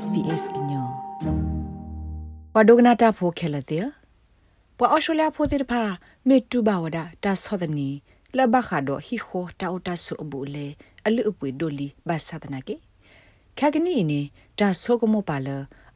[0.00, 0.88] SBS ညော
[2.54, 3.86] ပဒုကနာတာဖိုခဲလတဲ့
[4.78, 5.82] ပအရှောလျာဖိုတဲ့ဖာ
[6.28, 7.88] မေတူဘဝဒတာဆောဒနီ
[8.36, 10.66] လဘခါဒိုဟီခိုတာအတာဆုအဘူလေ
[11.06, 12.74] အလူအပွေဒိုလီဘာသဒနာကေ
[13.58, 14.20] ခကနီနေ
[14.58, 15.48] တာဆောကမောပါလ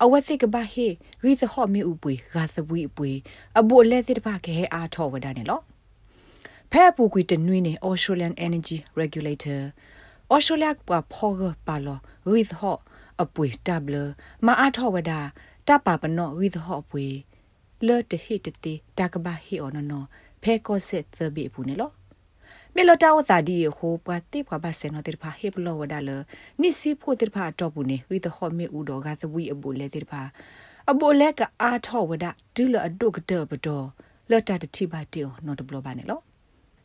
[0.02, 0.86] အဝတ်စိကဘာဟေ
[1.24, 3.10] ရီသဟော့မေဥပွေဂါသပွေအပွေ
[3.58, 5.60] အဘူလေတဲ့ဖာခဲအားထောဝဒနေလော
[6.70, 9.60] ဖဲပူကွီတနွေးနေ Australian Energy Regulator
[10.34, 11.98] Australia ကဖောဂပါလော
[12.36, 12.80] ရီသဟော့
[13.22, 13.96] အပွေတဘလ
[14.46, 15.12] မအားထောဝဒ
[15.68, 17.06] တပပနောရီသဟော့ပွေ
[17.86, 20.06] လော်တဟိတတိတကဘာဟီအော်နော်
[20.42, 21.90] ဖဲကောစစ်သဘီဘူးနေလော
[22.74, 26.10] မေလတာဝတာဒီဟိုပတ်တိပွားပါစနောတေဖာဟေပလောဝဒါလ
[26.60, 30.22] နိစီဖို့တေဖာတော့ဘူးနေဝီတဟောမေဥတော်ကသဝီအဘူလေတေဖာ
[30.90, 33.86] အဘူလက်ကအားထောဝဒဒူလအဒုကတဘတော်
[34.30, 36.20] လော်တာတတိပါတီယောနော်တဘလပါနေလော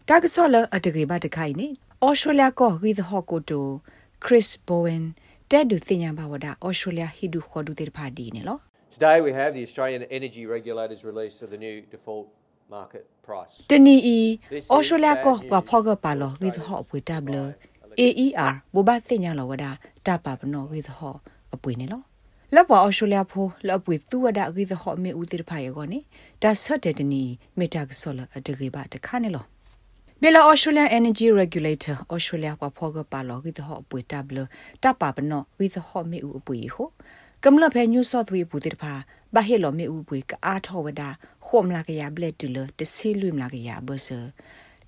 [0.07, 1.67] တာကဆောလအတကေပါတခိုင်နေ
[2.03, 3.67] အော်စတြေးလျကောဝီသဟောကိုတို
[4.25, 5.03] ခရစ်ဘိုဝင်
[5.51, 8.57] တဲ့ဒူတင်ညာဘဝဒအော်စတြေးလျဟီဒူခေါ်ဒူတေဖာဒီနေလော
[8.95, 12.25] Today we have the Australian Energy Regulators release of the new default
[12.75, 13.55] market price.
[13.71, 14.17] တနီအီ
[14.71, 17.35] အော်စတြေးလျကောကဖောကပါလောဝီသဟောအပွေတဘလ
[18.01, 19.65] AER ဘောဘတင်ညာလောဝဒ
[20.07, 21.15] တာပါပနောဝီသဟော
[21.55, 22.01] အပွေနေလော
[22.55, 25.99] လက်ပေါ်အော်စတြေးလျဖိုးလက်ပွေသူဝဒဝီသဟောမေဦးတေဖာယေကောနေ
[26.41, 27.23] ဒါဆတ်တဲ့တနီ
[27.59, 29.45] မေတာကဆောလအတကေပါတခါနေလော
[30.23, 34.37] ဘယ်လာ Australian Energy Regulator Australia ကဖောကပါလောကိတဟောပွေတဘလ
[34.83, 36.89] တပါပနောဝိသဟောမေဦးအပွေဟို
[37.43, 38.93] ကမ္လဖဲ New South Wales ဘူးတိတဖာ
[39.35, 41.09] ဘာဟေလောမေဦးပွေကအားထောဝဒါ
[41.47, 44.19] ခုံလာကရဘလက်တူလတစီလွိမလာကရဘဆာ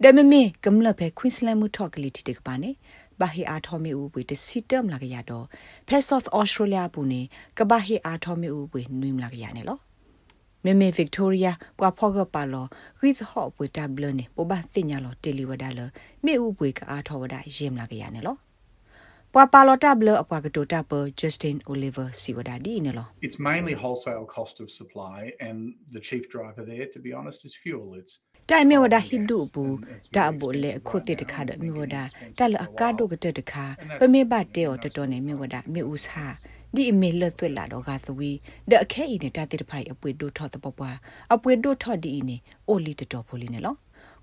[0.04, 2.72] ဒမမေကမ္လဖဲ Queensland မှုထောက်ကလေးတိတကပါနေ
[3.20, 5.46] ဘာဟေအားထောမေဦးပွေတစီတမ်လာကရတော့
[5.88, 7.22] ဖဲ South Australia ဘူးနေ
[7.58, 9.80] ကဘာဟေအားထောမေဦးပွေနွိမလာကရနေလော
[10.66, 12.66] မေမေဗစ်တိုးရီယာပွာဖောကပါလော
[13.00, 15.80] ခရစ်ဟော့ပွေတဘလနေပိုဘာစညာလောတယ်လီဝဒါလ
[16.26, 18.36] မေဥပွေကအားထောဝဒါယေမလာကရနေလော
[19.34, 25.58] ပွာပါလောတဘလအပွာကတိုတပ Justin Oliver စီဝဒါဒီနေလော It's mainly wholesale cost of supply and
[25.96, 28.14] the chief driver there to be honest is fuel it's
[28.50, 29.78] တိုင်မြဝဒဟိဒုဘူး
[30.16, 31.98] တာဘိုလေခုတိတခါဒမြဝဒ
[32.38, 33.66] တလအကာဒုကတတခါ
[34.00, 36.26] ပမေဘတေော်တတော်နေမြဝဒမြဥစာ
[36.76, 38.32] ဒီအမေလတ်သွက်လာတော့ကသဝီ
[38.70, 40.98] ဒအခဲဤနေတာတိတဖိုင်အပွေဒိုထော့တပပွား
[41.34, 42.38] အပွေဒိုထော့ဒီဤနေ
[42.68, 43.76] အိုလီတတော်ဖိုလီနေလော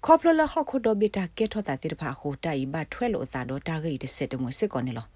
[0.04, 5.06] ခေါပလလဟခုဒဘီတာကဲထော့တာတိတဖာဟိုတိုင်ဘထွဲလို့အသာတော့တာဂိတ်တစ်ဆက်တမွစစ်ကောနေလော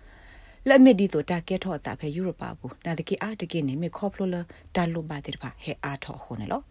[0.68, 4.36] လက်မီဒီတော့တာကဲထော့တာဖဲယူရိုပါဘူးနာတကီအားတကင်းနေမေခေါပလလ
[4.76, 6.62] တာလိုပါတိတဖာဟဲအားထော့ခုနေလော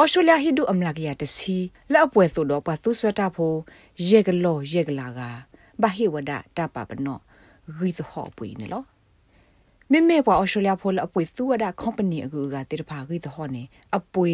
[0.00, 1.56] ဩစတြေးလျဟိဒူအမလာကရတစီ
[1.92, 3.56] လက်အပွဲဆိုတော့ပတ်သူဆွတ်တာဖို့
[4.08, 5.20] ရေကလောရေကလာက
[5.82, 7.18] ဘာဟိဝဒတာပပနော
[7.76, 8.82] ဂီသဟောပွေနေလော
[9.92, 13.62] မေမေပွာအော်စတြေးလျဖိုလအပွေသူဝဒကုမ္ပဏီအကူကတေတဖာဂိသဟောနေ
[13.96, 14.32] အပွေ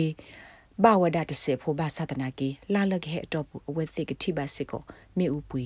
[0.83, 4.83] ဘာဝဒတစေဖိုဘာသဒနာကီလာလကေအတော့ဘူးအဝဲစိကတိပါစစ်ကို
[5.19, 5.63] မေဥပွေ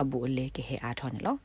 [0.00, 1.36] အဘူအလေကေဟအာထောနေလော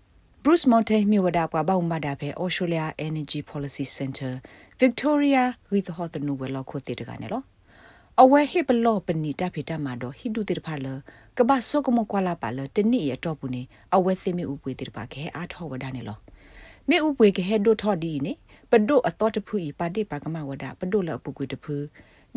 [0.43, 4.33] Bruce Monte မြို့ဝဒပွားဘောင်မတာဖဲ Australia Energy Policy Center
[4.81, 7.43] Victoria ဂိသဟောတနူဝဲလောက်ခိုတေတကနေလော
[8.21, 10.87] အဝဲဟိပလောပနီတာဖီတာမာတော့ဟိဒုတေတဖာလ
[11.37, 13.61] ကဘာဆုကမကွာလာပါလတနိရတော့ဘူးနေ
[13.95, 16.19] အဝဲစိမေဥပွေတေတဖာခဲအားထောဝဒနေလော
[16.89, 18.33] မေဥပွေကဟဲဒိုထော်ဒီနေ
[18.71, 21.75] ပဒိုအတော်တဖူဤပါတိပါကမဝဒပဒိုလပုကွေတဖူ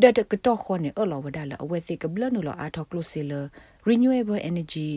[0.00, 3.32] ဒတ်ကတော့ခေါနေအလောဝဒလအဝဲစိကဘလနုလအာထောကလိုစီလ
[3.88, 4.90] renewable energy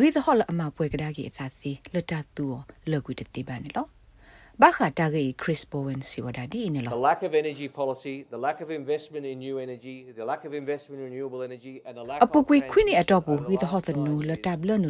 [0.00, 2.46] ရီသဟောလအမပွဲကဒါကြီးအသာစီလတတူ
[2.90, 3.86] လောကွေတတိပါနေလော
[4.62, 10.52] ဘာခတာဂေခရစ်ပိုဝင်စီဝဒါဒီနေလော The lack of energy policy, the lack of investment in new energy, the lack of
[10.62, 14.88] investment in renewable energy and the lack အပကွေခွိနေအတော့ဘူးဝီသဟောသနူလတဘလနူ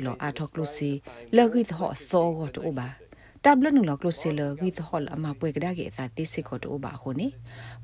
[3.46, 7.26] လောအာထောကလိုစီလဂီသဟောသောဂတ်အိုဘာတဘလနူလောကလိုစီလဂီသဟောလအမပွဲကဒါကေအသာတိစစ်ခေါ်တိုဘာခုနေ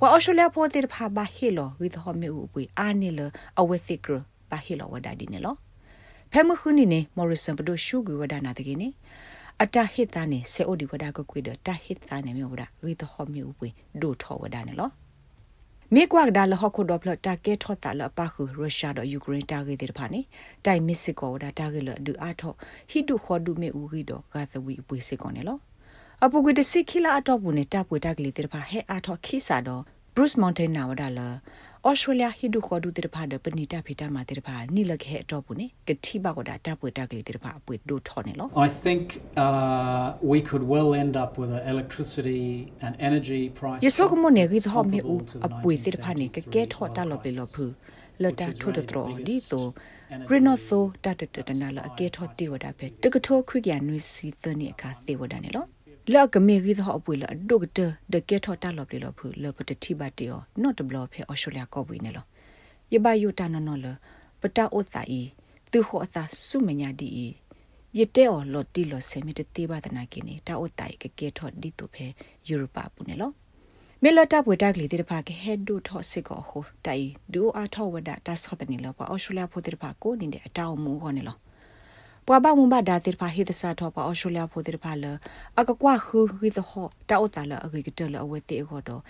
[0.01, 3.21] ဝါအော်စတြေးလျဖိုတေဖာဘာဟီလောဝီသဟောမေဥပွေအာနေလ
[3.61, 4.17] အဝဲစစ်ကရ
[4.51, 5.55] ဘာဟီလောဝဒါဒီနေလော
[6.33, 8.89] ဖဲမခုနေနေမော်ရီဆန်ပဒိုရှုဂူဝဒါနာတကေနေ
[9.63, 13.69] အတဟစ်သားနေဆေအိုဒီဝဒါကကွေဒတဟစ်သားနေမြေဝဒါရီတဟောမြေဥပွေ
[14.01, 14.91] ဒိုထောဝဒါနေလော
[15.97, 20.21] မေကွာဒါလဟခုဒပလတာကေထောတာလပါခုရုရှားတော့ယူကရိန်းတာဂေတဲ့ဖာနေ
[20.65, 22.53] တိုင်မစ်စစ်ကောဒါတာဂေလဒူအာထော
[22.91, 25.59] ဟီဒူခေါ်ဒူမေဥဂီတော့ဂါသဝီပွေစစ်ကောနေလော
[26.25, 29.83] အပူကွေတစစ်ခိလာအတော့ဘူးနေတာပွေတာကလေးတဲ့ဖာဟဲအာထောခိစာတော့
[30.15, 31.29] Bruce Mountain နာဝဒါလာ
[31.91, 39.03] Australia ဟိဒုခေါ်ဒုတဲ့ဖာဒပနိတာဖိတာမာတဲ့ဖာနိလခဲအတော့ဘူးနေကတိဘကောဒါတပ်ပွေတက်ကလေးတဲ့ဖာအပွေဒိုထော်နေလော I think
[39.45, 42.45] uh, we could well end up with an electricity
[42.85, 47.65] and energy price ယဆုကမနေဂိသဟမေဦးအပွေတဲ့ဖာနေကကဲထော်တာလောပေလောဖူ
[48.23, 48.87] လတာထိုးတော်
[49.27, 49.67] ဒီဆို
[50.31, 55.65] ရနိုဆိုတတတတနာလအကဲထော်တီဝဒါပဲတကထိုးခွိကရနွေစီသနေအခါသေဝဒါနေလော
[56.11, 57.81] လောက်ကမေကြီးသောအပွေလအဒုကတ
[58.13, 62.25] ဒကေထောတာလော်ပလီလောဖူလောပတတိဘတီယောနော့တဘလောဖဲအော်စတြေးလျကောပွေနေလော
[62.93, 63.87] ယဘယုတာနော်နော်လ
[64.41, 65.21] ပတာအိုတာဤ
[65.71, 67.27] သူခောအသာစုမညာဒီဤ
[67.99, 72.07] ယတဲ့ော်လော်တီလော်ဆေမီတတိဘာဒနာကိနေတာအိုတိုင်ကကေထော်ဒီတုဖဲ
[72.49, 73.31] ယူရိုပါပူနေလော
[74.03, 81.37] မေလတာပွေတက်လေတိဖာကဟက်ဒူထော့စစ်ကိုဟိုတိုင်ဒူအာထောဝဒတာဆော့တနီလောပါအော်စတြေးလျဖိုတိဖာကိုနေတဲ့အတောင်မူခေါနေလော
[82.27, 85.05] ပွာဘမုံဘာဒါတိဖာဟိတဆာထောပါအော်စတြေးလျဖိုတိဖာလ
[85.61, 89.03] အကကွာခူဟိသဟောတာအိုတာလအဂိကတလအဝဲတေခေါ်တော့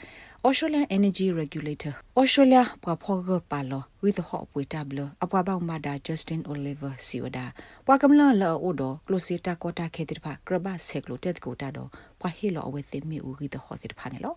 [0.47, 7.47] Australian Energy Regulator Australia ပွာဖောကပါလော with the hot ပွေတဘလအပွားပေါမဒါ Justin Oliver Sioda
[7.87, 11.88] ပွာကမလလောအိုဒ Closita Kota ခေတိဖာကရဘဆက်ကလိုတက်ကိုတာတော့
[12.20, 14.35] ပွာဟီလောအဝဲသိမီဦး with the hot တိဖာနေလော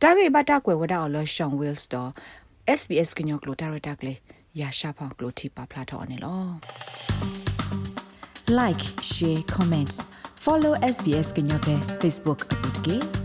[0.00, 2.10] တာဂေဘတာကွယ်ဝဒါအော်လောရှောင်းဝီလ်စတော့
[2.78, 4.14] SBS ကညောကလိုတာရတာကလေ
[4.60, 7.19] ရရှာဖောင်ကလိုတီပါဖလာတော့နေလော
[8.58, 9.92] like share comment
[10.44, 13.19] follow SBS ကညောပဲ Facebook အပုတ်ကေ